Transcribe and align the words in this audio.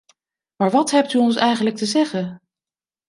Maar 0.55 0.71
wat 0.71 0.91
hebt 0.91 1.13
u 1.13 1.17
ons 1.19 1.35
eigenlijk 1.35 1.75
te 1.75 1.85
zeggen? 1.85 2.41